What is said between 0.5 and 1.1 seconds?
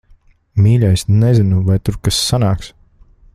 Mīļais,